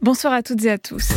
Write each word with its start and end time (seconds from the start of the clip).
Bonsoir 0.00 0.32
à 0.32 0.44
toutes 0.44 0.64
et 0.64 0.70
à 0.70 0.78
tous. 0.78 1.08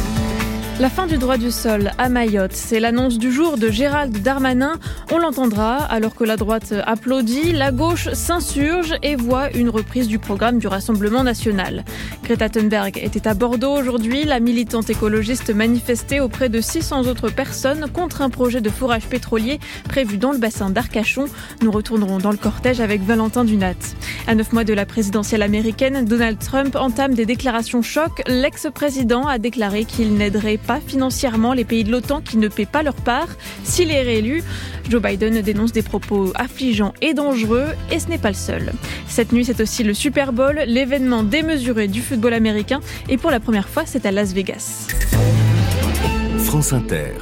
La 0.79 0.89
fin 0.89 1.07
du 1.07 1.17
droit 1.17 1.35
du 1.35 1.51
sol 1.51 1.91
à 1.97 2.07
Mayotte, 2.07 2.53
c'est 2.53 2.79
l'annonce 2.79 3.17
du 3.17 3.33
jour 3.33 3.57
de 3.57 3.69
Gérald 3.69 4.21
Darmanin. 4.21 4.79
On 5.11 5.17
l'entendra 5.17 5.75
alors 5.75 6.15
que 6.15 6.23
la 6.23 6.37
droite 6.37 6.73
applaudit, 6.85 7.51
la 7.51 7.73
gauche 7.73 8.07
s'insurge 8.13 8.95
et 9.03 9.17
voit 9.17 9.51
une 9.51 9.67
reprise 9.67 10.07
du 10.07 10.19
programme 10.19 10.57
du 10.57 10.67
Rassemblement 10.67 11.25
national. 11.25 11.83
Greta 12.23 12.47
Thunberg 12.47 12.97
était 12.97 13.27
à 13.27 13.33
Bordeaux 13.33 13.73
aujourd'hui. 13.73 14.23
La 14.23 14.39
militante 14.39 14.89
écologiste 14.89 15.53
manifestait 15.53 16.21
auprès 16.21 16.47
de 16.47 16.61
600 16.61 17.07
autres 17.07 17.29
personnes 17.29 17.87
contre 17.91 18.21
un 18.21 18.29
projet 18.29 18.61
de 18.61 18.69
forage 18.69 19.07
pétrolier 19.07 19.59
prévu 19.83 20.17
dans 20.17 20.31
le 20.31 20.37
bassin 20.37 20.69
d'Arcachon. 20.69 21.25
Nous 21.61 21.71
retournerons 21.71 22.19
dans 22.19 22.31
le 22.31 22.37
cortège 22.37 22.79
avec 22.79 23.01
Valentin 23.01 23.43
Dunat. 23.43 23.73
À 24.27 24.35
neuf 24.35 24.53
mois 24.53 24.63
de 24.63 24.73
la 24.73 24.85
présidentielle 24.85 25.41
américaine, 25.41 26.05
Donald 26.05 26.39
Trump 26.39 26.77
entame 26.77 27.15
des 27.15 27.25
déclarations 27.25 27.81
choc. 27.81 28.21
L'ex-président 28.27 29.27
a 29.27 29.39
déclaré 29.39 29.83
qu'il 29.83 30.13
n'aiderait 30.13 30.57
financièrement 30.79 31.53
les 31.53 31.65
pays 31.65 31.83
de 31.83 31.91
l'OTAN 31.91 32.21
qui 32.21 32.37
ne 32.37 32.47
paient 32.47 32.65
pas 32.65 32.83
leur 32.83 32.93
part. 32.93 33.29
S'il 33.63 33.91
est 33.91 34.01
réélu, 34.01 34.43
Joe 34.89 35.01
Biden 35.01 35.41
dénonce 35.41 35.71
des 35.71 35.81
propos 35.81 36.31
affligeants 36.35 36.93
et 37.01 37.13
dangereux 37.13 37.67
et 37.91 37.99
ce 37.99 38.07
n'est 38.09 38.17
pas 38.17 38.29
le 38.29 38.35
seul. 38.35 38.73
Cette 39.07 39.31
nuit, 39.31 39.45
c'est 39.45 39.59
aussi 39.61 39.83
le 39.83 39.93
Super 39.93 40.33
Bowl, 40.33 40.61
l'événement 40.67 41.23
démesuré 41.23 41.87
du 41.87 42.01
football 42.01 42.33
américain 42.33 42.79
et 43.07 43.17
pour 43.17 43.31
la 43.31 43.39
première 43.39 43.69
fois, 43.69 43.83
c'est 43.85 44.05
à 44.05 44.11
Las 44.11 44.33
Vegas. 44.33 44.87
France 46.37 46.73
Inter. 46.73 47.13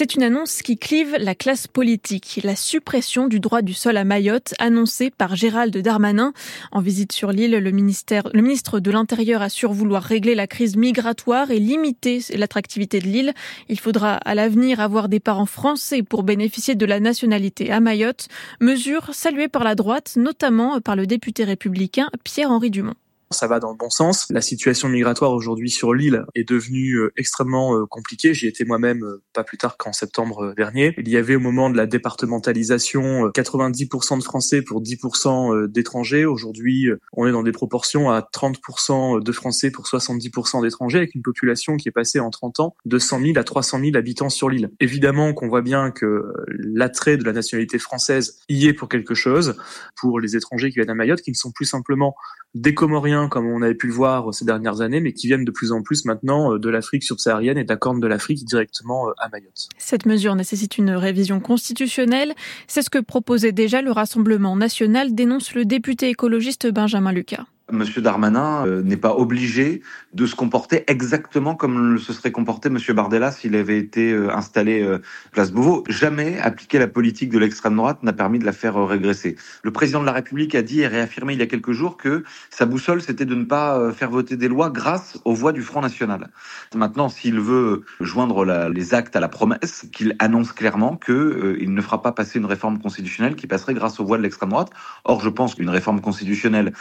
C'est 0.00 0.14
une 0.14 0.22
annonce 0.22 0.62
qui 0.62 0.78
clive 0.78 1.14
la 1.18 1.34
classe 1.34 1.66
politique, 1.66 2.40
la 2.42 2.56
suppression 2.56 3.28
du 3.28 3.38
droit 3.38 3.60
du 3.60 3.74
sol 3.74 3.98
à 3.98 4.04
Mayotte, 4.04 4.54
annoncée 4.58 5.10
par 5.10 5.36
Gérald 5.36 5.76
Darmanin. 5.76 6.32
En 6.72 6.80
visite 6.80 7.12
sur 7.12 7.32
l'île, 7.32 7.50
le, 7.50 7.60
le 7.60 8.40
ministre 8.40 8.80
de 8.80 8.90
l'Intérieur 8.90 9.42
assure 9.42 9.74
vouloir 9.74 10.02
régler 10.02 10.34
la 10.34 10.46
crise 10.46 10.78
migratoire 10.78 11.50
et 11.50 11.58
limiter 11.58 12.24
l'attractivité 12.34 12.98
de 12.98 13.08
l'île. 13.08 13.34
Il 13.68 13.78
faudra 13.78 14.14
à 14.14 14.34
l'avenir 14.34 14.80
avoir 14.80 15.10
des 15.10 15.20
parents 15.20 15.44
français 15.44 16.02
pour 16.02 16.22
bénéficier 16.22 16.74
de 16.74 16.86
la 16.86 16.98
nationalité 16.98 17.70
à 17.70 17.80
Mayotte, 17.80 18.28
mesure 18.58 19.10
saluée 19.12 19.48
par 19.48 19.64
la 19.64 19.74
droite, 19.74 20.14
notamment 20.16 20.80
par 20.80 20.96
le 20.96 21.06
député 21.06 21.44
républicain 21.44 22.08
Pierre-Henri 22.24 22.70
Dumont 22.70 22.94
ça 23.30 23.46
va 23.46 23.60
dans 23.60 23.70
le 23.70 23.76
bon 23.76 23.90
sens. 23.90 24.26
La 24.30 24.40
situation 24.40 24.88
migratoire 24.88 25.32
aujourd'hui 25.32 25.70
sur 25.70 25.94
l'île 25.94 26.24
est 26.34 26.48
devenue 26.48 26.94
euh, 26.94 27.12
extrêmement 27.16 27.76
euh, 27.76 27.86
compliquée. 27.86 28.34
J'y 28.34 28.48
étais 28.48 28.64
moi-même 28.64 29.04
euh, 29.04 29.22
pas 29.32 29.44
plus 29.44 29.56
tard 29.56 29.76
qu'en 29.76 29.92
septembre 29.92 30.52
dernier. 30.56 30.94
Il 30.98 31.08
y 31.08 31.16
avait 31.16 31.36
au 31.36 31.40
moment 31.40 31.70
de 31.70 31.76
la 31.76 31.86
départementalisation 31.86 33.28
90% 33.28 34.18
de 34.18 34.24
Français 34.24 34.62
pour 34.62 34.82
10% 34.82 35.68
d'étrangers. 35.68 36.24
Aujourd'hui, 36.24 36.88
on 37.12 37.26
est 37.26 37.32
dans 37.32 37.44
des 37.44 37.52
proportions 37.52 38.10
à 38.10 38.20
30% 38.20 39.22
de 39.22 39.32
Français 39.32 39.70
pour 39.70 39.86
70% 39.86 40.62
d'étrangers, 40.62 40.98
avec 40.98 41.14
une 41.14 41.22
population 41.22 41.76
qui 41.76 41.88
est 41.88 41.92
passée 41.92 42.18
en 42.18 42.30
30 42.30 42.60
ans 42.60 42.76
de 42.84 42.98
100 42.98 43.20
000 43.20 43.32
à 43.38 43.44
300 43.44 43.80
000 43.80 43.96
habitants 43.96 44.28
sur 44.28 44.48
l'île. 44.48 44.70
Évidemment 44.80 45.32
qu'on 45.34 45.48
voit 45.48 45.62
bien 45.62 45.90
que 45.90 46.32
l'attrait 46.48 47.16
de 47.16 47.24
la 47.24 47.32
nationalité 47.32 47.78
française 47.78 48.40
y 48.48 48.66
est 48.66 48.72
pour 48.72 48.88
quelque 48.88 49.14
chose, 49.14 49.56
pour 49.96 50.18
les 50.18 50.36
étrangers 50.36 50.70
qui 50.70 50.76
viennent 50.76 50.90
à 50.90 50.94
Mayotte, 50.94 51.22
qui 51.22 51.30
ne 51.30 51.36
sont 51.36 51.52
plus 51.52 51.66
simplement 51.66 52.16
des 52.54 52.74
Comoriens, 52.74 53.19
comme 53.28 53.46
on 53.46 53.62
avait 53.62 53.74
pu 53.74 53.86
le 53.86 53.92
voir 53.92 54.32
ces 54.32 54.44
dernières 54.44 54.80
années, 54.80 55.00
mais 55.00 55.12
qui 55.12 55.26
viennent 55.26 55.44
de 55.44 55.50
plus 55.50 55.72
en 55.72 55.82
plus 55.82 56.04
maintenant 56.04 56.54
euh, 56.54 56.58
de 56.58 56.68
l'Afrique 56.68 57.02
subsaharienne 57.02 57.58
et 57.58 57.64
de 57.64 57.80
de 58.00 58.06
l'Afrique 58.06 58.44
directement 58.44 59.08
euh, 59.08 59.12
à 59.18 59.28
Mayotte. 59.28 59.68
Cette 59.78 60.06
mesure 60.06 60.34
nécessite 60.34 60.78
une 60.78 60.90
révision 60.90 61.40
constitutionnelle. 61.40 62.34
C'est 62.66 62.82
ce 62.82 62.90
que 62.90 62.98
proposait 62.98 63.52
déjà 63.52 63.82
le 63.82 63.90
Rassemblement 63.90 64.56
national, 64.56 65.14
dénonce 65.14 65.54
le 65.54 65.64
député 65.64 66.08
écologiste 66.08 66.70
Benjamin 66.70 67.12
Lucas. 67.12 67.44
Monsieur 67.72 68.02
Darmanin 68.02 68.66
euh, 68.66 68.82
n'est 68.82 68.96
pas 68.96 69.14
obligé 69.14 69.82
de 70.12 70.26
se 70.26 70.34
comporter 70.34 70.84
exactement 70.88 71.54
comme 71.54 71.98
se 71.98 72.12
serait 72.12 72.32
comporté 72.32 72.70
Monsieur 72.70 72.94
Bardella 72.94 73.30
s'il 73.30 73.54
avait 73.54 73.78
été 73.78 74.12
euh, 74.12 74.34
installé 74.34 74.82
euh, 74.82 74.98
place 75.32 75.52
Beauvau. 75.52 75.84
Jamais 75.88 76.38
appliquer 76.38 76.78
la 76.78 76.88
politique 76.88 77.30
de 77.30 77.38
l'extrême 77.38 77.76
droite 77.76 78.02
n'a 78.02 78.12
permis 78.12 78.38
de 78.38 78.44
la 78.44 78.52
faire 78.52 78.76
régresser. 78.86 79.36
Le 79.62 79.70
président 79.70 80.00
de 80.00 80.06
la 80.06 80.12
République 80.12 80.54
a 80.54 80.62
dit 80.62 80.80
et 80.80 80.86
réaffirmé 80.86 81.34
il 81.34 81.38
y 81.38 81.42
a 81.42 81.46
quelques 81.46 81.72
jours 81.72 81.96
que 81.96 82.24
sa 82.50 82.66
boussole 82.66 83.02
c'était 83.02 83.24
de 83.24 83.34
ne 83.34 83.44
pas 83.44 83.92
faire 83.92 84.10
voter 84.10 84.36
des 84.36 84.48
lois 84.48 84.70
grâce 84.70 85.18
aux 85.24 85.34
voix 85.34 85.52
du 85.52 85.62
Front 85.62 85.80
National. 85.80 86.30
Maintenant, 86.74 87.08
s'il 87.08 87.40
veut 87.40 87.82
joindre 88.00 88.44
les 88.68 88.94
actes 88.94 89.16
à 89.16 89.20
la 89.20 89.28
promesse, 89.28 89.86
qu'il 89.92 90.16
annonce 90.18 90.52
clairement 90.52 90.96
que 90.96 91.56
il 91.60 91.74
ne 91.74 91.80
fera 91.80 92.02
pas 92.02 92.12
passer 92.12 92.38
une 92.38 92.46
réforme 92.46 92.80
constitutionnelle 92.80 93.34
qui 93.34 93.46
passerait 93.46 93.74
grâce 93.74 94.00
aux 94.00 94.04
voix 94.04 94.18
de 94.18 94.22
l'extrême 94.22 94.50
droite. 94.50 94.70
Or, 95.04 95.20
je 95.20 95.28
pense 95.28 95.54
qu'une 95.54 95.70
réforme 95.70 96.00
constitutionnelle 96.00 96.72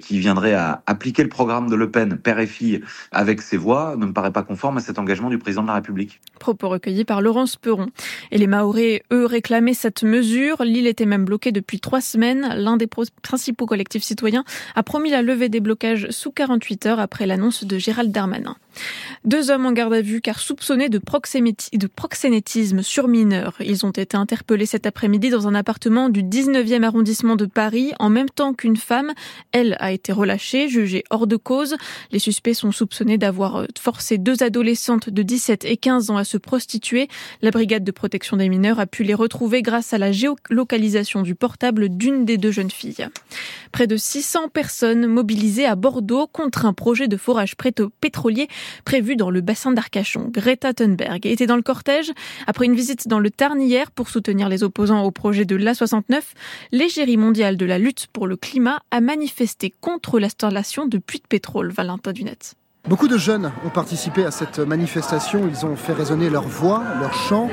qui 0.00 0.20
vient 0.40 0.58
à 0.58 0.82
appliquer 0.86 1.22
le 1.22 1.28
programme 1.28 1.68
de 1.68 1.76
Le 1.76 1.90
Pen, 1.90 2.16
père 2.16 2.38
et 2.38 2.46
fille, 2.46 2.82
avec 3.12 3.42
ses 3.42 3.56
voix, 3.56 3.96
ne 3.96 4.06
me 4.06 4.12
paraît 4.12 4.32
pas 4.32 4.42
conforme 4.42 4.78
à 4.78 4.80
cet 4.80 4.98
engagement 4.98 5.30
du 5.30 5.38
président 5.38 5.62
de 5.62 5.68
la 5.68 5.74
République. 5.74 6.20
Propos 6.38 6.68
recueillis 6.68 7.04
par 7.04 7.20
Laurence 7.20 7.56
Peron. 7.56 7.88
Et 8.30 8.38
les 8.38 8.46
Maoris, 8.46 9.00
eux, 9.12 9.26
réclamaient 9.26 9.74
cette 9.74 10.02
mesure. 10.02 10.62
L'île 10.64 10.86
était 10.86 11.06
même 11.06 11.24
bloquée 11.24 11.52
depuis 11.52 11.80
trois 11.80 12.00
semaines. 12.00 12.54
L'un 12.56 12.76
des 12.76 12.88
principaux 13.22 13.66
collectifs 13.66 14.02
citoyens 14.02 14.44
a 14.74 14.82
promis 14.82 15.10
la 15.10 15.22
levée 15.22 15.48
des 15.48 15.60
blocages 15.60 16.08
sous 16.10 16.30
48 16.30 16.86
heures 16.86 17.00
après 17.00 17.26
l'annonce 17.26 17.64
de 17.64 17.78
Gérald 17.78 18.12
Darmanin. 18.12 18.56
Deux 19.24 19.50
hommes 19.50 19.66
en 19.66 19.72
garde 19.72 19.94
à 19.94 20.00
vue 20.00 20.20
car 20.20 20.38
soupçonnés 20.38 20.88
de, 20.88 20.98
proxénétisme 20.98 22.82
sur 22.82 23.08
mineurs. 23.08 23.54
Ils 23.60 23.84
ont 23.84 23.90
été 23.90 24.16
interpellés 24.16 24.66
cet 24.66 24.86
après-midi 24.86 25.30
dans 25.30 25.48
un 25.48 25.54
appartement 25.54 26.08
du 26.08 26.22
19e 26.22 26.82
arrondissement 26.82 27.36
de 27.36 27.46
Paris 27.46 27.92
en 27.98 28.10
même 28.10 28.28
temps 28.28 28.54
qu'une 28.54 28.76
femme. 28.76 29.12
Elle 29.52 29.76
a 29.80 29.92
été 29.92 30.12
relâchée, 30.12 30.27
jugée 30.36 31.04
hors 31.10 31.26
de 31.26 31.36
cause. 31.36 31.76
Les 32.12 32.18
suspects 32.18 32.54
sont 32.54 32.72
soupçonnés 32.72 33.18
d'avoir 33.18 33.56
euh, 33.56 33.66
forcé 33.78 34.18
deux 34.18 34.42
adolescentes 34.42 35.08
de 35.08 35.22
17 35.22 35.64
et 35.64 35.76
15 35.76 36.10
ans 36.10 36.16
à 36.16 36.24
se 36.24 36.36
prostituer. 36.36 37.08
La 37.42 37.50
brigade 37.50 37.84
de 37.84 37.90
protection 37.90 38.36
des 38.36 38.48
mineurs 38.48 38.80
a 38.80 38.86
pu 38.86 39.04
les 39.04 39.14
retrouver 39.14 39.62
grâce 39.62 39.92
à 39.92 39.98
la 39.98 40.12
géolocalisation 40.12 41.22
du 41.22 41.34
portable 41.34 41.88
d'une 41.88 42.24
des 42.24 42.36
deux 42.36 42.50
jeunes 42.50 42.70
filles. 42.70 43.06
Près 43.72 43.86
de 43.86 43.96
600 43.96 44.48
personnes 44.48 45.06
mobilisées 45.06 45.66
à 45.66 45.76
Bordeaux 45.76 46.26
contre 46.26 46.66
un 46.66 46.72
projet 46.72 47.08
de 47.08 47.16
forage 47.16 47.54
pétrolier 48.00 48.48
prévu 48.84 49.16
dans 49.16 49.30
le 49.30 49.40
bassin 49.40 49.72
d'Arcachon. 49.72 50.28
Greta 50.30 50.74
Thunberg 50.74 51.26
était 51.26 51.46
dans 51.46 51.56
le 51.56 51.62
cortège 51.62 52.12
après 52.46 52.66
une 52.66 52.74
visite 52.74 53.08
dans 53.08 53.18
le 53.18 53.30
Tarn 53.30 53.60
hier 53.60 53.90
pour 53.90 54.08
soutenir 54.08 54.48
les 54.48 54.62
opposants 54.62 55.04
au 55.04 55.10
projet 55.10 55.44
de 55.44 55.56
l'A69. 55.56 56.20
L'égérie 56.72 57.16
mondiale 57.16 57.56
de 57.56 57.66
la 57.66 57.78
lutte 57.78 58.08
pour 58.12 58.26
le 58.26 58.36
climat 58.36 58.80
a 58.90 59.00
manifesté 59.00 59.72
contre 59.80 60.17
l'installation 60.18 60.86
de 60.86 60.98
puits 60.98 61.20
de 61.20 61.26
pétrole. 61.26 61.70
Valentin 61.70 62.12
Dunette. 62.12 62.54
Beaucoup 62.88 63.08
de 63.08 63.18
jeunes 63.18 63.52
ont 63.66 63.68
participé 63.68 64.24
à 64.24 64.30
cette 64.30 64.58
manifestation. 64.60 65.46
Ils 65.46 65.66
ont 65.66 65.76
fait 65.76 65.92
résonner 65.92 66.30
leur 66.30 66.44
voix, 66.44 66.82
leur 66.98 67.12
chant. 67.12 67.50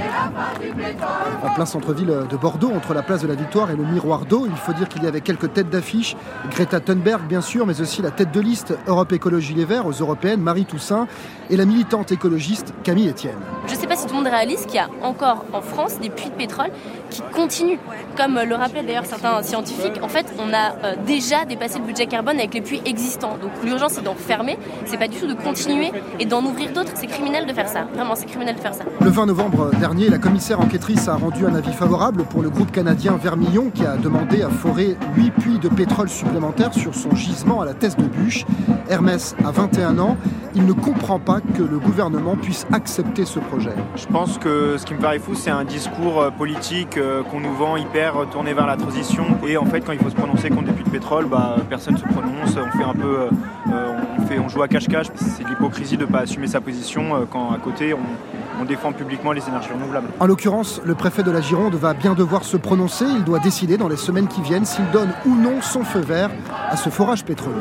En 1.43 1.53
plein 1.53 1.65
centre-ville 1.65 2.25
de 2.29 2.37
Bordeaux, 2.37 2.71
entre 2.71 2.93
la 2.93 3.03
place 3.03 3.21
de 3.21 3.27
la 3.27 3.35
Victoire 3.35 3.69
et 3.69 3.75
le 3.75 3.83
miroir 3.83 4.25
d'eau, 4.25 4.47
il 4.49 4.55
faut 4.55 4.71
dire 4.71 4.87
qu'il 4.87 5.03
y 5.03 5.07
avait 5.07 5.19
quelques 5.19 5.51
têtes 5.51 5.69
d'affiche. 5.69 6.15
Greta 6.51 6.79
Thunberg, 6.79 7.23
bien 7.27 7.41
sûr, 7.41 7.65
mais 7.65 7.81
aussi 7.81 8.01
la 8.01 8.11
tête 8.11 8.31
de 8.31 8.39
liste 8.39 8.77
Europe 8.87 9.11
Écologie 9.11 9.53
Les 9.53 9.65
Verts 9.65 9.87
aux 9.87 9.91
Européennes, 9.91 10.39
Marie 10.39 10.63
Toussaint, 10.63 11.05
et 11.49 11.57
la 11.57 11.65
militante 11.65 12.13
écologiste 12.13 12.73
Camille 12.83 13.09
Etienne. 13.09 13.35
Je 13.67 13.73
ne 13.73 13.77
sais 13.77 13.87
pas 13.87 13.97
si 13.97 14.05
tout 14.05 14.13
le 14.13 14.23
monde 14.23 14.31
réalise 14.31 14.65
qu'il 14.65 14.75
y 14.75 14.79
a 14.79 14.89
encore 15.01 15.43
en 15.51 15.61
France 15.61 15.99
des 15.99 16.09
puits 16.09 16.29
de 16.29 16.35
pétrole 16.35 16.69
qui 17.15 17.21
continuent. 17.33 17.79
Comme 18.17 18.39
le 18.47 18.55
rappelaient 18.55 18.83
d'ailleurs 18.83 19.05
certains 19.05 19.41
scientifiques, 19.43 20.01
en 20.01 20.07
fait, 20.07 20.25
on 20.39 20.53
a 20.53 20.75
euh, 20.83 20.95
déjà 21.05 21.45
dépassé 21.45 21.79
le 21.79 21.85
budget 21.85 22.05
carbone 22.07 22.37
avec 22.37 22.53
les 22.53 22.61
puits 22.61 22.81
existants. 22.85 23.37
Donc 23.41 23.51
l'urgence, 23.63 23.93
c'est 23.93 24.03
d'en 24.03 24.15
fermer. 24.15 24.57
C'est 24.85 24.97
pas 24.97 25.07
du 25.07 25.17
tout 25.17 25.27
de 25.27 25.33
continuer 25.33 25.91
et 26.19 26.25
d'en 26.25 26.43
ouvrir 26.43 26.71
d'autres. 26.71 26.91
C'est 26.95 27.07
criminel 27.07 27.45
de 27.45 27.53
faire 27.53 27.67
ça. 27.67 27.85
Vraiment, 27.93 28.15
c'est 28.15 28.25
criminel 28.25 28.55
de 28.55 28.61
faire 28.61 28.73
ça. 28.73 28.83
Le 29.01 29.09
20 29.09 29.27
novembre 29.27 29.71
dernier, 29.79 30.09
la 30.09 30.17
commissaire 30.17 30.59
enquêtrice 30.59 31.07
a 31.07 31.15
rendu 31.15 31.45
un 31.45 31.55
avis 31.55 31.73
favorable 31.73 32.23
pour 32.23 32.41
le 32.41 32.49
groupe 32.49 32.71
canadien 32.71 33.17
Vermillon 33.21 33.69
qui 33.73 33.85
a 33.85 33.97
demandé 33.97 34.41
à 34.41 34.49
forer 34.49 34.97
8 35.15 35.31
puits 35.31 35.59
de 35.59 35.69
pétrole 35.69 36.09
supplémentaires 36.09 36.73
sur 36.73 36.93
son 36.95 37.13
gisement 37.15 37.61
à 37.61 37.65
la 37.65 37.73
Thèse 37.73 37.95
de 37.95 38.03
Bûche. 38.03 38.45
Hermès 38.89 39.35
a 39.43 39.51
21 39.51 39.99
ans. 39.99 40.17
Il 40.57 40.65
ne 40.65 40.73
comprend 40.73 41.19
pas 41.19 41.41
que 41.41 41.63
le 41.63 41.79
gouvernement 41.79 42.37
puisse 42.37 42.65
accepter 42.71 43.25
ce 43.25 43.39
projet. 43.39 43.73
Je 43.95 44.05
pense 44.05 44.37
que 44.37 44.77
ce 44.77 44.85
qui 44.85 44.93
me 44.93 44.99
paraît 44.99 45.19
fou, 45.19 45.35
c'est 45.35 45.49
un 45.49 45.65
discours 45.65 46.21
euh, 46.21 46.29
politique 46.29 46.97
euh, 47.05 47.23
qu'on 47.23 47.39
nous 47.39 47.53
vend 47.53 47.77
hyper 47.77 48.13
tourné 48.31 48.53
vers 48.53 48.67
la 48.67 48.75
transition. 48.75 49.25
Et 49.47 49.57
en 49.57 49.65
fait, 49.65 49.81
quand 49.81 49.93
il 49.93 49.99
faut 49.99 50.09
se 50.09 50.15
prononcer 50.15 50.49
contre 50.49 50.65
des 50.65 50.73
puits 50.73 50.83
de 50.83 50.89
pétrole, 50.89 51.25
bah, 51.25 51.55
personne 51.69 51.93
ne 51.93 51.99
se 51.99 52.05
prononce. 52.05 52.57
On 52.57 52.77
fait 52.77 52.83
un 52.83 52.93
peu, 52.93 53.29
euh, 53.71 53.93
on, 54.19 54.25
fait, 54.25 54.39
on 54.39 54.49
joue 54.49 54.61
à 54.61 54.67
cache-cache. 54.67 55.07
C'est 55.15 55.47
l'hypocrisie 55.47 55.97
de 55.97 56.05
ne 56.05 56.11
pas 56.11 56.19
assumer 56.19 56.47
sa 56.47 56.61
position 56.61 57.27
quand 57.31 57.51
à 57.51 57.57
côté 57.57 57.93
on, 57.93 58.61
on 58.61 58.65
défend 58.65 58.91
publiquement 58.91 59.31
les 59.31 59.47
énergies 59.47 59.71
renouvelables. 59.73 60.07
En 60.19 60.25
l'occurrence, 60.25 60.81
le 60.83 60.95
préfet 60.95 61.23
de 61.23 61.31
la 61.31 61.41
Gironde 61.41 61.75
va 61.75 61.93
bien 61.93 62.13
devoir 62.13 62.43
se 62.43 62.57
prononcer. 62.57 63.05
Il 63.05 63.23
doit 63.23 63.39
décider 63.39 63.77
dans 63.77 63.87
les 63.87 63.97
semaines 63.97 64.27
qui 64.27 64.41
viennent 64.41 64.65
s'il 64.65 64.89
donne 64.91 65.13
ou 65.25 65.35
non 65.35 65.61
son 65.61 65.83
feu 65.83 65.99
vert 65.99 66.29
à 66.69 66.77
ce 66.77 66.89
forage 66.89 67.23
pétrolier. 67.25 67.55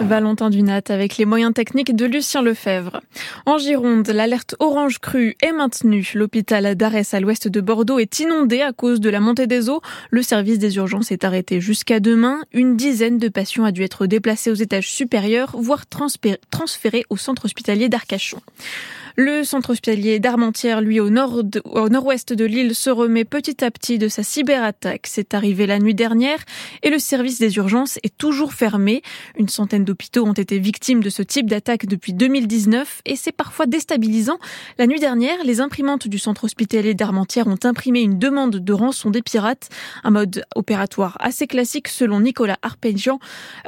Valentin 0.00 0.50
Dunat 0.50 0.82
avec 0.88 1.16
les 1.16 1.24
moyens 1.24 1.52
techniques 1.52 1.94
de 1.94 2.06
Lucien 2.06 2.42
Lefebvre. 2.42 3.00
En 3.44 3.58
Gironde, 3.58 4.08
l'alerte 4.08 4.54
orange 4.58 4.98
crue 4.98 5.36
est 5.42 5.52
maintenue. 5.52 6.12
L'hôpital 6.14 6.74
d'Arès 6.74 7.14
à 7.14 7.20
l'ouest 7.20 7.48
de 7.48 7.60
Bordeaux 7.60 7.98
est 7.98 8.20
inondé 8.20 8.60
à 8.60 8.72
cause 8.72 9.00
de 9.00 9.10
la 9.10 9.20
montée 9.20 9.46
des 9.46 9.68
eaux. 9.68 9.80
Le 10.10 10.22
service 10.22 10.58
des 10.58 10.76
urgences 10.76 11.10
est 11.10 11.24
arrêté 11.24 11.60
jusqu'à 11.60 12.00
demain. 12.00 12.40
Une 12.52 12.76
dizaine 12.76 13.18
de 13.18 13.28
patients 13.28 13.64
a 13.64 13.72
dû 13.72 13.82
être 13.82 14.06
déplacés 14.06 14.50
aux 14.50 14.54
étages 14.54 14.90
supérieurs, 14.90 15.56
voire 15.58 15.84
transférés 15.86 17.04
au 17.10 17.16
centre 17.16 17.46
hospitalier 17.46 17.88
d'Arcachon. 17.88 18.40
Le 19.18 19.44
centre 19.44 19.70
hospitalier 19.70 20.20
d'Armentières, 20.20 20.82
lui, 20.82 21.00
au 21.00 21.08
nord, 21.08 21.42
au 21.64 21.88
nord-ouest 21.88 22.34
de 22.34 22.44
l'île, 22.44 22.74
se 22.74 22.90
remet 22.90 23.24
petit 23.24 23.64
à 23.64 23.70
petit 23.70 23.96
de 23.96 24.08
sa 24.08 24.22
cyberattaque. 24.22 25.06
C'est 25.06 25.32
arrivé 25.32 25.66
la 25.66 25.78
nuit 25.78 25.94
dernière 25.94 26.40
et 26.82 26.90
le 26.90 26.98
service 26.98 27.38
des 27.38 27.56
urgences 27.56 27.98
est 28.02 28.14
toujours 28.18 28.52
fermé. 28.52 29.00
Une 29.38 29.48
centaine 29.48 29.86
d'hôpitaux 29.86 30.26
ont 30.26 30.34
été 30.34 30.58
victimes 30.58 31.02
de 31.02 31.08
ce 31.08 31.22
type 31.22 31.48
d'attaque 31.48 31.86
depuis 31.86 32.12
2019 32.12 33.00
et 33.06 33.16
c'est 33.16 33.32
parfois 33.32 33.64
déstabilisant. 33.64 34.38
La 34.76 34.86
nuit 34.86 35.00
dernière, 35.00 35.42
les 35.44 35.62
imprimantes 35.62 36.08
du 36.08 36.18
centre 36.18 36.44
hospitalier 36.44 36.92
d'Armentières 36.92 37.46
ont 37.46 37.56
imprimé 37.64 38.02
une 38.02 38.18
demande 38.18 38.56
de 38.56 38.72
rançon 38.74 39.08
des 39.08 39.22
pirates, 39.22 39.70
un 40.04 40.10
mode 40.10 40.44
opératoire 40.56 41.16
assez 41.20 41.46
classique 41.46 41.88
selon 41.88 42.20
Nicolas 42.20 42.58
Arpégian, 42.60 43.18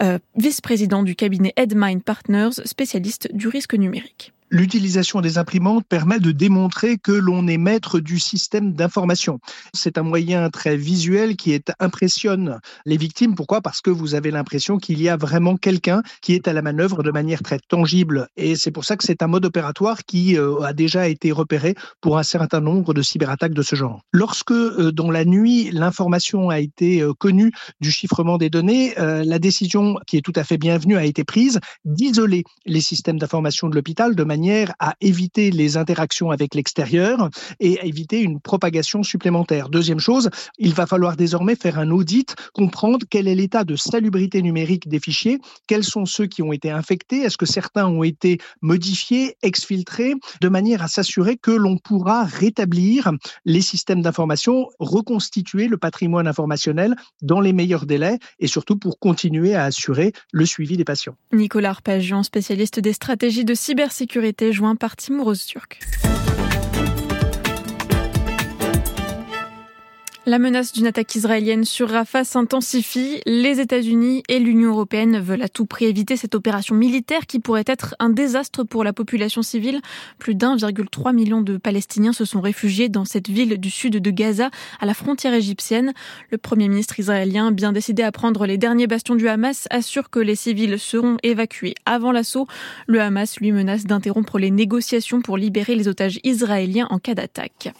euh, 0.02 0.18
vice-président 0.36 1.02
du 1.02 1.16
cabinet 1.16 1.54
Edmine 1.56 2.02
Partners, 2.02 2.50
spécialiste 2.66 3.30
du 3.32 3.48
risque 3.48 3.72
numérique. 3.72 4.34
L'utilisation 4.50 5.20
des 5.20 5.36
imprimantes 5.36 5.84
permet 5.86 6.20
de 6.20 6.32
démontrer 6.32 6.96
que 6.96 7.12
l'on 7.12 7.46
est 7.46 7.58
maître 7.58 8.00
du 8.00 8.18
système 8.18 8.72
d'information. 8.72 9.40
C'est 9.74 9.98
un 9.98 10.02
moyen 10.02 10.48
très 10.48 10.76
visuel 10.76 11.36
qui 11.36 11.60
impressionne 11.80 12.58
les 12.86 12.96
victimes. 12.96 13.34
Pourquoi? 13.34 13.60
Parce 13.60 13.82
que 13.82 13.90
vous 13.90 14.14
avez 14.14 14.30
l'impression 14.30 14.78
qu'il 14.78 15.02
y 15.02 15.08
a 15.10 15.18
vraiment 15.18 15.56
quelqu'un 15.56 16.02
qui 16.22 16.32
est 16.32 16.48
à 16.48 16.54
la 16.54 16.62
manœuvre 16.62 17.02
de 17.02 17.10
manière 17.10 17.42
très 17.42 17.58
tangible. 17.58 18.28
Et 18.36 18.56
c'est 18.56 18.70
pour 18.70 18.86
ça 18.86 18.96
que 18.96 19.04
c'est 19.04 19.22
un 19.22 19.26
mode 19.26 19.44
opératoire 19.44 20.04
qui 20.04 20.38
euh, 20.38 20.60
a 20.62 20.72
déjà 20.72 21.08
été 21.08 21.30
repéré 21.30 21.74
pour 22.00 22.16
un 22.16 22.22
certain 22.22 22.60
nombre 22.60 22.94
de 22.94 23.02
cyberattaques 23.02 23.54
de 23.54 23.62
ce 23.62 23.76
genre. 23.76 24.00
Lorsque, 24.12 24.52
euh, 24.52 24.92
dans 24.92 25.10
la 25.10 25.26
nuit, 25.26 25.70
l'information 25.72 26.48
a 26.48 26.58
été 26.58 27.02
euh, 27.02 27.12
connue 27.12 27.52
du 27.80 27.90
chiffrement 27.90 28.38
des 28.38 28.50
données, 28.50 28.94
la 28.96 29.38
décision 29.38 29.96
qui 30.06 30.16
est 30.16 30.22
tout 30.22 30.32
à 30.36 30.44
fait 30.44 30.58
bienvenue 30.58 30.96
a 30.96 31.04
été 31.04 31.24
prise 31.24 31.60
d'isoler 31.84 32.44
les 32.66 32.80
systèmes 32.80 33.18
d'information 33.18 33.68
de 33.68 33.74
l'hôpital 33.74 34.14
de 34.14 34.24
manière 34.24 34.37
à 34.78 34.94
éviter 35.00 35.50
les 35.50 35.76
interactions 35.76 36.30
avec 36.30 36.54
l'extérieur 36.54 37.30
et 37.60 37.78
à 37.80 37.84
éviter 37.84 38.20
une 38.20 38.40
propagation 38.40 39.02
supplémentaire. 39.02 39.68
Deuxième 39.68 39.98
chose, 39.98 40.30
il 40.58 40.74
va 40.74 40.86
falloir 40.86 41.16
désormais 41.16 41.56
faire 41.56 41.78
un 41.78 41.90
audit, 41.90 42.34
comprendre 42.52 43.06
quel 43.08 43.28
est 43.28 43.34
l'état 43.34 43.64
de 43.64 43.76
salubrité 43.76 44.42
numérique 44.42 44.88
des 44.88 45.00
fichiers, 45.00 45.38
quels 45.66 45.84
sont 45.84 46.06
ceux 46.06 46.26
qui 46.26 46.42
ont 46.42 46.52
été 46.52 46.70
infectés, 46.70 47.22
est-ce 47.22 47.36
que 47.36 47.46
certains 47.46 47.86
ont 47.86 48.02
été 48.02 48.38
modifiés, 48.62 49.36
exfiltrés, 49.42 50.14
de 50.40 50.48
manière 50.48 50.82
à 50.82 50.88
s'assurer 50.88 51.36
que 51.36 51.50
l'on 51.50 51.78
pourra 51.78 52.24
rétablir 52.24 53.10
les 53.44 53.60
systèmes 53.60 54.02
d'information, 54.02 54.68
reconstituer 54.78 55.68
le 55.68 55.78
patrimoine 55.78 56.26
informationnel 56.26 56.94
dans 57.22 57.40
les 57.40 57.52
meilleurs 57.52 57.86
délais 57.86 58.18
et 58.38 58.46
surtout 58.46 58.76
pour 58.76 58.98
continuer 58.98 59.54
à 59.54 59.64
assurer 59.64 60.12
le 60.32 60.46
suivi 60.46 60.76
des 60.76 60.84
patients. 60.84 61.16
Nicolas 61.32 61.70
Arpagian, 61.70 62.22
spécialiste 62.22 62.80
des 62.80 62.92
stratégies 62.92 63.44
de 63.44 63.54
cybersécurité 63.54 64.27
été 64.28 64.52
joint 64.52 64.76
par 64.76 64.96
Timur 64.96 65.32
Turk. 65.46 65.80
La 70.28 70.38
menace 70.38 70.74
d'une 70.74 70.86
attaque 70.86 71.14
israélienne 71.14 71.64
sur 71.64 71.88
Rafah 71.88 72.22
s'intensifie. 72.22 73.22
Les 73.24 73.60
États-Unis 73.60 74.24
et 74.28 74.38
l'Union 74.38 74.72
européenne 74.72 75.20
veulent 75.20 75.40
à 75.40 75.48
tout 75.48 75.64
prix 75.64 75.86
éviter 75.86 76.18
cette 76.18 76.34
opération 76.34 76.74
militaire 76.74 77.26
qui 77.26 77.38
pourrait 77.38 77.64
être 77.66 77.94
un 77.98 78.10
désastre 78.10 78.62
pour 78.62 78.84
la 78.84 78.92
population 78.92 79.40
civile. 79.40 79.80
Plus 80.18 80.34
d'1,3 80.34 81.14
million 81.14 81.40
de 81.40 81.56
Palestiniens 81.56 82.12
se 82.12 82.26
sont 82.26 82.42
réfugiés 82.42 82.90
dans 82.90 83.06
cette 83.06 83.30
ville 83.30 83.58
du 83.58 83.70
sud 83.70 83.96
de 83.96 84.10
Gaza, 84.10 84.50
à 84.80 84.84
la 84.84 84.92
frontière 84.92 85.32
égyptienne. 85.32 85.94
Le 86.30 86.36
premier 86.36 86.68
ministre 86.68 87.00
israélien, 87.00 87.50
bien 87.50 87.72
décidé 87.72 88.02
à 88.02 88.12
prendre 88.12 88.44
les 88.44 88.58
derniers 88.58 88.86
bastions 88.86 89.14
du 89.14 89.28
Hamas, 89.28 89.66
assure 89.70 90.10
que 90.10 90.20
les 90.20 90.36
civils 90.36 90.78
seront 90.78 91.16
évacués 91.22 91.74
avant 91.86 92.12
l'assaut. 92.12 92.46
Le 92.86 93.00
Hamas 93.00 93.38
lui 93.40 93.50
menace 93.50 93.84
d'interrompre 93.84 94.38
les 94.38 94.50
négociations 94.50 95.22
pour 95.22 95.38
libérer 95.38 95.74
les 95.74 95.88
otages 95.88 96.20
israéliens 96.22 96.86
en 96.90 96.98
cas 96.98 97.14
d'attaque. 97.14 97.72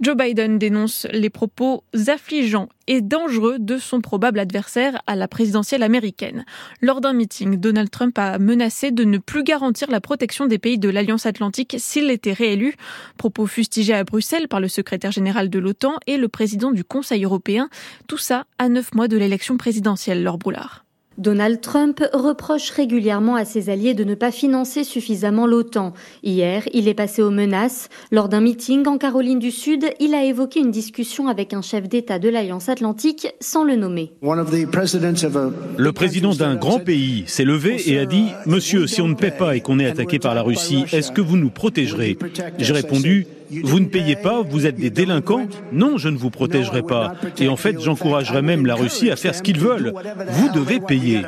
Joe 0.00 0.16
Biden 0.16 0.58
dénonce 0.58 1.06
les 1.12 1.30
propos 1.30 1.84
affligeants 2.08 2.68
et 2.86 3.00
dangereux 3.00 3.58
de 3.58 3.78
son 3.78 4.00
probable 4.00 4.38
adversaire 4.38 5.00
à 5.06 5.16
la 5.16 5.28
présidentielle 5.28 5.82
américaine. 5.82 6.44
Lors 6.80 7.00
d'un 7.00 7.12
meeting, 7.12 7.56
Donald 7.56 7.90
Trump 7.90 8.18
a 8.18 8.38
menacé 8.38 8.90
de 8.90 9.04
ne 9.04 9.18
plus 9.18 9.44
garantir 9.44 9.90
la 9.90 10.00
protection 10.00 10.46
des 10.46 10.58
pays 10.58 10.78
de 10.78 10.88
l'Alliance 10.88 11.26
Atlantique 11.26 11.76
s'il 11.78 12.10
était 12.10 12.32
réélu. 12.32 12.74
Propos 13.16 13.46
fustigés 13.46 13.94
à 13.94 14.04
Bruxelles 14.04 14.48
par 14.48 14.60
le 14.60 14.68
secrétaire 14.68 15.12
général 15.12 15.48
de 15.48 15.58
l'OTAN 15.58 15.94
et 16.06 16.16
le 16.16 16.28
président 16.28 16.72
du 16.72 16.84
Conseil 16.84 17.24
européen. 17.24 17.68
Tout 18.08 18.18
ça 18.18 18.44
à 18.58 18.68
neuf 18.68 18.94
mois 18.94 19.08
de 19.08 19.16
l'élection 19.16 19.56
présidentielle, 19.56 20.22
Laure 20.22 20.38
Broulard. 20.38 20.83
Donald 21.18 21.60
Trump 21.60 22.02
reproche 22.12 22.70
régulièrement 22.70 23.36
à 23.36 23.44
ses 23.44 23.70
alliés 23.70 23.94
de 23.94 24.04
ne 24.04 24.14
pas 24.14 24.30
financer 24.32 24.82
suffisamment 24.84 25.46
l'OTAN. 25.46 25.92
Hier, 26.22 26.64
il 26.72 26.88
est 26.88 26.94
passé 26.94 27.22
aux 27.22 27.30
menaces. 27.30 27.88
Lors 28.10 28.28
d'un 28.28 28.40
meeting 28.40 28.86
en 28.88 28.98
Caroline 28.98 29.38
du 29.38 29.50
Sud, 29.50 29.86
il 30.00 30.14
a 30.14 30.24
évoqué 30.24 30.60
une 30.60 30.70
discussion 30.70 31.28
avec 31.28 31.54
un 31.54 31.62
chef 31.62 31.88
d'État 31.88 32.18
de 32.18 32.28
l'Alliance 32.28 32.68
Atlantique 32.68 33.28
sans 33.40 33.64
le 33.64 33.76
nommer. 33.76 34.12
Le 34.22 35.92
président 35.92 36.34
d'un 36.34 36.56
grand 36.56 36.80
pays 36.80 37.24
s'est 37.26 37.44
levé 37.44 37.90
et 37.90 37.98
a 37.98 38.06
dit 38.06 38.26
Monsieur, 38.46 38.86
si 38.86 39.00
on 39.00 39.08
ne 39.08 39.14
paie 39.14 39.30
pas 39.30 39.56
et 39.56 39.60
qu'on 39.60 39.78
est 39.78 39.86
attaqué 39.86 40.18
par 40.18 40.34
la 40.34 40.42
Russie, 40.42 40.84
est-ce 40.92 41.12
que 41.12 41.20
vous 41.20 41.36
nous 41.36 41.50
protégerez? 41.50 42.18
J'ai 42.58 42.72
répondu 42.72 43.26
vous 43.50 43.80
ne 43.80 43.86
payez 43.86 44.16
pas, 44.16 44.42
vous 44.42 44.66
êtes 44.66 44.76
des 44.76 44.90
délinquants 44.90 45.46
Non, 45.72 45.98
je 45.98 46.08
ne 46.08 46.16
vous 46.16 46.30
protégerai 46.30 46.82
pas. 46.82 47.14
Et 47.38 47.48
en 47.48 47.56
fait, 47.56 47.80
j'encouragerai 47.80 48.42
même 48.42 48.66
la 48.66 48.74
Russie 48.74 49.10
à 49.10 49.16
faire 49.16 49.34
ce 49.34 49.42
qu'ils 49.42 49.58
veulent. 49.58 49.92
Vous 50.28 50.48
devez 50.50 50.80
payer. 50.80 51.22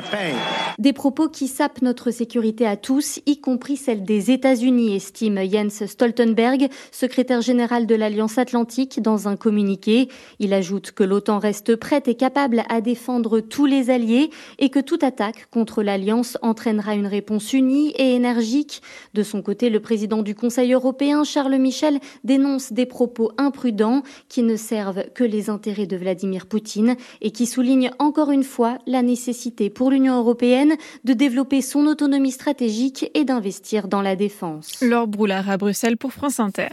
Des 0.79 0.93
propos 0.93 1.27
qui 1.27 1.47
sapent 1.47 1.81
notre 1.81 2.11
sécurité 2.11 2.67
à 2.67 2.77
tous, 2.77 3.19
y 3.25 3.39
compris 3.39 3.77
celle 3.77 4.03
des 4.03 4.31
États-Unis, 4.31 4.95
estime 4.95 5.39
Jens 5.49 5.85
Stoltenberg, 5.85 6.69
secrétaire 6.91 7.41
général 7.41 7.87
de 7.87 7.95
l'Alliance 7.95 8.37
Atlantique, 8.37 9.01
dans 9.01 9.27
un 9.27 9.35
communiqué. 9.35 10.07
Il 10.39 10.53
ajoute 10.53 10.91
que 10.91 11.03
l'OTAN 11.03 11.39
reste 11.39 11.75
prête 11.75 12.07
et 12.07 12.15
capable 12.15 12.63
à 12.69 12.81
défendre 12.81 13.39
tous 13.39 13.65
les 13.65 13.89
alliés 13.89 14.29
et 14.59 14.69
que 14.69 14.79
toute 14.79 15.03
attaque 15.03 15.47
contre 15.51 15.81
l'Alliance 15.81 16.37
entraînera 16.41 16.95
une 16.95 17.07
réponse 17.07 17.53
unie 17.53 17.91
et 17.97 18.13
énergique. 18.13 18.81
De 19.13 19.23
son 19.23 19.41
côté, 19.41 19.69
le 19.69 19.79
président 19.79 20.21
du 20.21 20.35
Conseil 20.35 20.73
européen, 20.73 21.23
Charles 21.23 21.57
Michel, 21.57 21.99
dénonce 22.23 22.73
des 22.73 22.85
propos 22.85 23.31
imprudents 23.37 24.03
qui 24.29 24.43
ne 24.43 24.55
servent 24.55 25.05
que 25.13 25.23
les 25.23 25.49
intérêts 25.49 25.87
de 25.87 25.97
Vladimir 25.97 26.45
Poutine 26.45 26.95
et 27.21 27.31
qui 27.31 27.45
soulignent 27.45 27.91
encore 27.99 28.31
une 28.31 28.43
fois 28.43 28.77
la 28.87 29.01
nécessité 29.01 29.69
pour 29.69 29.91
l'Union 29.91 30.17
européenne 30.17 30.75
de 31.03 31.13
développer 31.13 31.61
son 31.61 31.85
autonomie 31.85 32.31
stratégique 32.31 33.09
et 33.13 33.23
d'investir 33.23 33.87
dans 33.87 34.01
la 34.01 34.15
défense. 34.15 34.81
Laure 34.81 35.07
Broulard 35.07 35.49
à 35.49 35.57
Bruxelles 35.57 35.97
pour 35.97 36.13
France 36.13 36.39
Inter. 36.39 36.67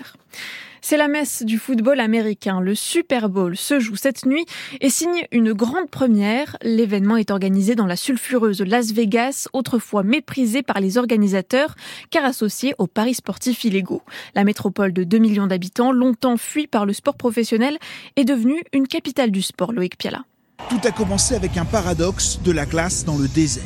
C'est 0.86 0.98
la 0.98 1.08
messe 1.08 1.42
du 1.44 1.56
football 1.56 1.98
américain. 1.98 2.60
Le 2.60 2.74
Super 2.74 3.30
Bowl 3.30 3.56
se 3.56 3.80
joue 3.80 3.96
cette 3.96 4.26
nuit 4.26 4.44
et 4.82 4.90
signe 4.90 5.26
une 5.32 5.54
grande 5.54 5.88
première. 5.88 6.58
L'événement 6.60 7.16
est 7.16 7.30
organisé 7.30 7.74
dans 7.74 7.86
la 7.86 7.96
sulfureuse 7.96 8.60
Las 8.60 8.92
Vegas, 8.92 9.48
autrefois 9.54 10.02
méprisée 10.02 10.62
par 10.62 10.80
les 10.80 10.98
organisateurs 10.98 11.74
car 12.10 12.26
associée 12.26 12.74
aux 12.76 12.86
paris 12.86 13.14
sportifs 13.14 13.64
illégaux. 13.64 14.02
La 14.34 14.44
métropole 14.44 14.92
de 14.92 15.04
2 15.04 15.16
millions 15.16 15.46
d'habitants, 15.46 15.90
longtemps 15.90 16.36
fuie 16.36 16.66
par 16.66 16.84
le 16.84 16.92
sport 16.92 17.16
professionnel, 17.16 17.78
est 18.16 18.26
devenue 18.26 18.62
une 18.74 18.86
capitale 18.86 19.30
du 19.30 19.40
sport, 19.40 19.72
Loïc 19.72 19.96
Piala. 19.96 20.26
Tout 20.68 20.80
a 20.84 20.90
commencé 20.90 21.34
avec 21.34 21.56
un 21.56 21.64
paradoxe 21.64 22.40
de 22.44 22.52
la 22.52 22.66
glace 22.66 23.06
dans 23.06 23.16
le 23.16 23.26
désert. 23.26 23.64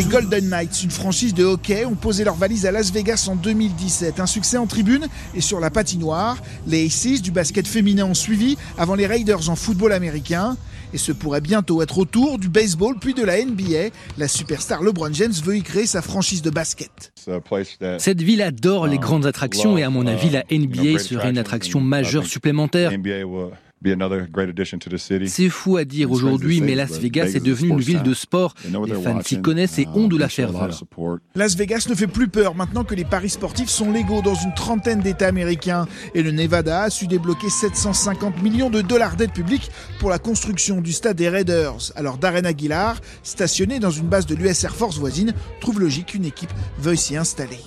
Les 0.00 0.06
Golden 0.06 0.48
Knights, 0.48 0.82
une 0.82 0.90
franchise 0.90 1.34
de 1.34 1.44
hockey, 1.44 1.84
ont 1.84 1.94
posé 1.94 2.24
leur 2.24 2.34
valise 2.34 2.64
à 2.64 2.72
Las 2.72 2.90
Vegas 2.90 3.28
en 3.30 3.36
2017. 3.36 4.18
Un 4.18 4.24
succès 4.24 4.56
en 4.56 4.66
tribune 4.66 5.06
et 5.34 5.42
sur 5.42 5.60
la 5.60 5.68
patinoire. 5.68 6.38
Les 6.66 6.86
Aces 6.86 7.20
du 7.20 7.30
basket 7.30 7.68
féminin 7.68 8.06
ont 8.06 8.14
suivi 8.14 8.56
avant 8.78 8.94
les 8.94 9.06
Raiders 9.06 9.50
en 9.50 9.56
football 9.56 9.92
américain. 9.92 10.56
Et 10.94 10.96
ce 10.96 11.12
pourrait 11.12 11.42
bientôt 11.42 11.82
être 11.82 11.98
au 11.98 12.06
tour 12.06 12.38
du 12.38 12.48
baseball 12.48 12.96
puis 12.98 13.12
de 13.12 13.22
la 13.22 13.44
NBA. 13.44 13.90
La 14.16 14.26
superstar 14.26 14.82
LeBron 14.82 15.12
James 15.12 15.34
veut 15.44 15.58
y 15.58 15.62
créer 15.62 15.84
sa 15.84 16.00
franchise 16.00 16.40
de 16.40 16.48
basket. 16.48 17.12
Cette 17.98 18.22
ville 18.22 18.40
adore 18.40 18.86
les 18.86 18.96
grandes 18.96 19.26
attractions 19.26 19.76
et 19.76 19.82
à 19.82 19.90
mon 19.90 20.06
avis 20.06 20.30
la 20.30 20.44
NBA 20.50 20.98
serait 20.98 21.28
une 21.28 21.36
attraction 21.36 21.78
majeure 21.78 22.24
supplémentaire. 22.24 22.90
C'est 25.26 25.48
fou 25.48 25.76
à 25.76 25.84
dire 25.84 26.10
aujourd'hui, 26.10 26.60
mais 26.60 26.74
Las 26.74 26.98
Vegas 26.98 27.28
est 27.34 27.44
devenue 27.44 27.70
une 27.70 27.80
ville 27.80 28.02
de 28.02 28.14
sport. 28.14 28.54
Les 28.64 28.94
fans 28.94 29.20
s'y 29.22 29.40
connaissent 29.40 29.78
et 29.78 29.86
ont 29.94 30.06
de 30.06 30.18
la 30.18 30.28
ferveur. 30.28 30.68
Las 31.34 31.56
Vegas 31.56 31.86
ne 31.88 31.94
fait 31.94 32.06
plus 32.06 32.28
peur 32.28 32.54
maintenant 32.54 32.84
que 32.84 32.94
les 32.94 33.04
paris 33.04 33.30
sportifs 33.30 33.68
sont 33.68 33.90
légaux 33.90 34.22
dans 34.22 34.34
une 34.34 34.54
trentaine 34.54 35.00
d'États 35.00 35.28
américains. 35.28 35.86
Et 36.14 36.22
le 36.22 36.30
Nevada 36.30 36.82
a 36.82 36.90
su 36.90 37.06
débloquer 37.06 37.48
750 37.48 38.42
millions 38.42 38.70
de 38.70 38.82
dollars 38.82 39.16
d'aide 39.16 39.32
publique 39.32 39.70
pour 39.98 40.10
la 40.10 40.18
construction 40.18 40.80
du 40.80 40.92
stade 40.92 41.16
des 41.16 41.28
Raiders. 41.28 41.92
Alors 41.96 42.18
Darren 42.18 42.44
Aguilar, 42.44 43.00
stationné 43.22 43.78
dans 43.78 43.90
une 43.90 44.08
base 44.08 44.26
de 44.26 44.34
l'US 44.34 44.64
Air 44.64 44.74
Force 44.74 44.98
voisine, 44.98 45.32
trouve 45.60 45.80
logique 45.80 46.06
qu'une 46.06 46.24
équipe 46.24 46.52
veuille 46.78 46.98
s'y 46.98 47.16
installer. 47.16 47.58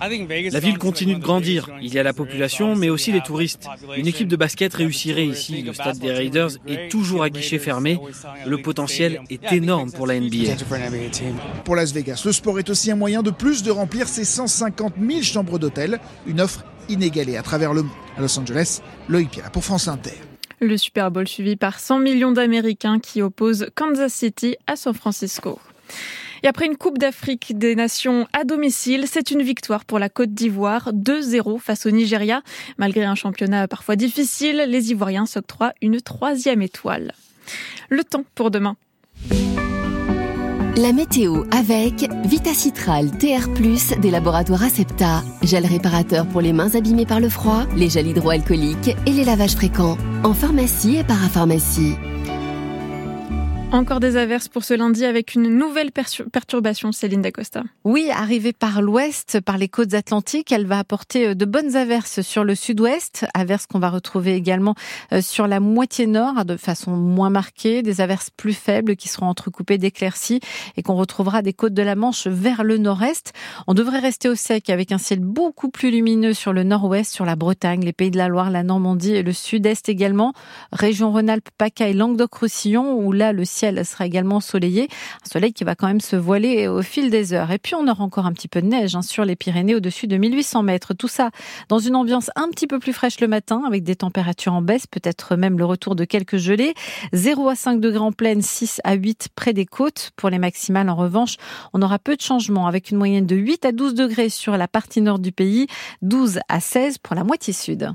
La 0.00 0.60
ville 0.60 0.78
continue 0.78 1.14
de 1.14 1.20
grandir. 1.20 1.70
Il 1.80 1.92
y 1.92 1.98
a 1.98 2.02
la 2.02 2.12
population, 2.12 2.76
mais 2.76 2.90
aussi 2.90 3.12
les 3.12 3.20
touristes. 3.20 3.66
Une 3.96 4.06
équipe 4.06 4.28
de 4.28 4.36
basket 4.36 4.74
réussirait 4.74 5.26
ici. 5.26 5.62
Le 5.62 5.72
stade 5.72 5.98
des 5.98 6.12
Raiders 6.12 6.50
est 6.66 6.90
toujours 6.90 7.22
à 7.22 7.30
guichet 7.30 7.58
fermé. 7.58 7.98
Le 8.46 8.58
potentiel 8.58 9.20
est 9.30 9.52
énorme 9.52 9.92
pour 9.92 10.06
la 10.06 10.18
NBA. 10.18 10.54
Pour 11.64 11.76
Las 11.76 11.92
Vegas, 11.92 12.22
le 12.24 12.32
sport 12.32 12.58
est 12.58 12.70
aussi 12.70 12.90
un 12.90 12.96
moyen 12.96 13.22
de 13.22 13.30
plus 13.30 13.62
de 13.62 13.70
remplir 13.70 14.08
ses 14.08 14.24
150 14.24 14.94
000 15.00 15.22
chambres 15.22 15.58
d'hôtel. 15.58 16.00
Une 16.26 16.40
offre 16.40 16.64
inégalée 16.88 17.36
à 17.36 17.42
travers 17.42 17.72
le 17.72 17.82
monde. 17.82 17.92
À 18.16 18.20
Los 18.20 18.38
Angeles, 18.38 18.80
Loïc 19.08 19.30
Pierre 19.30 19.50
pour 19.50 19.64
France 19.64 19.88
Inter. 19.88 20.12
Le 20.60 20.76
Super 20.76 21.10
Bowl 21.10 21.26
suivi 21.26 21.56
par 21.56 21.80
100 21.80 21.98
millions 21.98 22.32
d'Américains 22.32 23.00
qui 23.00 23.22
opposent 23.22 23.66
Kansas 23.74 24.12
City 24.12 24.56
à 24.66 24.76
San 24.76 24.94
Francisco. 24.94 25.58
Et 26.44 26.46
après 26.46 26.66
une 26.66 26.76
Coupe 26.76 26.98
d'Afrique 26.98 27.56
des 27.56 27.74
Nations 27.74 28.28
à 28.34 28.44
domicile, 28.44 29.06
c'est 29.10 29.30
une 29.30 29.40
victoire 29.40 29.86
pour 29.86 29.98
la 29.98 30.10
Côte 30.10 30.34
d'Ivoire, 30.34 30.92
2-0 30.92 31.58
face 31.58 31.86
au 31.86 31.90
Nigeria. 31.90 32.42
Malgré 32.76 33.04
un 33.04 33.14
championnat 33.14 33.66
parfois 33.66 33.96
difficile, 33.96 34.66
les 34.68 34.90
Ivoiriens 34.90 35.24
s'octroient 35.24 35.72
une 35.80 36.02
troisième 36.02 36.60
étoile. 36.60 37.14
Le 37.88 38.04
temps 38.04 38.24
pour 38.34 38.50
demain. 38.50 38.76
La 40.76 40.92
météo 40.92 41.44
avec 41.50 42.10
Vitacitral 42.26 43.10
TR+, 43.16 43.48
des 43.98 44.10
laboratoires 44.10 44.64
Acepta, 44.64 45.22
gel 45.42 45.64
réparateur 45.64 46.26
pour 46.26 46.42
les 46.42 46.52
mains 46.52 46.74
abîmées 46.74 47.06
par 47.06 47.20
le 47.20 47.30
froid, 47.30 47.64
les 47.74 47.88
gels 47.88 48.08
hydroalcooliques 48.08 48.94
et 49.06 49.12
les 49.12 49.24
lavages 49.24 49.54
fréquents, 49.54 49.96
en 50.24 50.34
pharmacie 50.34 50.96
et 50.96 51.04
parapharmacie. 51.04 51.94
Encore 53.74 53.98
des 53.98 54.16
averses 54.16 54.46
pour 54.46 54.62
ce 54.62 54.72
lundi 54.72 55.04
avec 55.04 55.34
une 55.34 55.48
nouvelle 55.48 55.90
perturbation, 55.90 56.92
Céline 56.92 57.22
Dacosta. 57.22 57.64
Oui, 57.82 58.08
arrivée 58.08 58.52
par 58.52 58.82
l'ouest, 58.82 59.40
par 59.40 59.58
les 59.58 59.66
côtes 59.66 59.94
atlantiques, 59.94 60.52
elle 60.52 60.64
va 60.64 60.78
apporter 60.78 61.26
euh, 61.26 61.34
de 61.34 61.44
bonnes 61.44 61.74
averses 61.74 62.20
sur 62.20 62.44
le 62.44 62.54
sud-ouest, 62.54 63.26
averses 63.34 63.66
qu'on 63.66 63.80
va 63.80 63.90
retrouver 63.90 64.36
également 64.36 64.76
euh, 65.12 65.20
sur 65.20 65.48
la 65.48 65.58
moitié 65.58 66.06
nord 66.06 66.44
de 66.44 66.56
façon 66.56 66.92
moins 66.92 67.30
marquée, 67.30 67.82
des 67.82 68.00
averses 68.00 68.30
plus 68.30 68.52
faibles 68.52 68.94
qui 68.94 69.08
seront 69.08 69.26
entrecoupées 69.26 69.76
d'éclaircies 69.76 70.38
et 70.76 70.82
qu'on 70.84 70.94
retrouvera 70.94 71.42
des 71.42 71.52
côtes 71.52 71.74
de 71.74 71.82
la 71.82 71.96
Manche 71.96 72.28
vers 72.28 72.62
le 72.62 72.78
nord-est. 72.78 73.32
On 73.66 73.74
devrait 73.74 73.98
rester 73.98 74.28
au 74.28 74.36
sec 74.36 74.70
avec 74.70 74.92
un 74.92 74.98
ciel 74.98 75.18
beaucoup 75.18 75.68
plus 75.68 75.90
lumineux 75.90 76.32
sur 76.32 76.52
le 76.52 76.62
nord-ouest, 76.62 77.12
sur 77.12 77.24
la 77.24 77.34
Bretagne, 77.34 77.84
les 77.84 77.92
Pays 77.92 78.12
de 78.12 78.18
la 78.18 78.28
Loire, 78.28 78.50
la 78.50 78.62
Normandie 78.62 79.16
et 79.16 79.24
le 79.24 79.32
sud-est 79.32 79.88
également, 79.88 80.32
région 80.70 81.10
Rhône-Alpes, 81.10 81.48
PACA 81.58 81.88
et 81.88 81.92
Languedoc-Roussillon 81.92 82.94
où 82.94 83.10
là 83.10 83.32
le 83.32 83.44
ciel 83.44 83.63
ciel 83.64 83.84
sera 83.86 84.04
également 84.04 84.36
ensoleillé. 84.36 84.88
Un 85.24 85.30
soleil 85.30 85.52
qui 85.52 85.64
va 85.64 85.74
quand 85.74 85.86
même 85.86 86.00
se 86.00 86.16
voiler 86.16 86.68
au 86.68 86.82
fil 86.82 87.10
des 87.10 87.32
heures. 87.32 87.50
Et 87.50 87.58
puis 87.58 87.74
on 87.74 87.88
aura 87.88 88.04
encore 88.04 88.26
un 88.26 88.32
petit 88.32 88.48
peu 88.48 88.60
de 88.60 88.66
neige 88.66 88.94
hein, 88.94 89.02
sur 89.02 89.24
les 89.24 89.36
Pyrénées 89.36 89.74
au-dessus 89.74 90.06
de 90.06 90.16
1800 90.16 90.62
mètres. 90.62 90.92
Tout 90.94 91.08
ça 91.08 91.30
dans 91.68 91.78
une 91.78 91.96
ambiance 91.96 92.30
un 92.36 92.48
petit 92.48 92.66
peu 92.66 92.78
plus 92.78 92.92
fraîche 92.92 93.20
le 93.20 93.28
matin 93.28 93.62
avec 93.66 93.82
des 93.82 93.96
températures 93.96 94.52
en 94.52 94.62
baisse, 94.62 94.86
peut-être 94.86 95.36
même 95.36 95.58
le 95.58 95.64
retour 95.64 95.94
de 95.94 96.04
quelques 96.04 96.36
gelées. 96.36 96.74
0 97.12 97.48
à 97.48 97.54
5 97.54 97.80
degrés 97.80 97.98
en 97.98 98.12
pleine, 98.12 98.42
6 98.42 98.80
à 98.84 98.94
8 98.94 99.28
près 99.34 99.52
des 99.52 99.66
côtes. 99.66 100.10
Pour 100.16 100.28
les 100.28 100.38
maximales, 100.38 100.90
en 100.90 100.96
revanche, 100.96 101.36
on 101.72 101.80
aura 101.80 101.98
peu 101.98 102.16
de 102.16 102.22
changements 102.22 102.66
avec 102.66 102.90
une 102.90 102.98
moyenne 102.98 103.26
de 103.26 103.36
8 103.36 103.64
à 103.64 103.72
12 103.72 103.94
degrés 103.94 104.28
sur 104.28 104.56
la 104.56 104.68
partie 104.68 105.00
nord 105.00 105.18
du 105.18 105.32
pays, 105.32 105.66
12 106.02 106.40
à 106.48 106.60
16 106.60 106.98
pour 106.98 107.14
la 107.14 107.24
moitié 107.24 107.52
sud. 107.52 107.90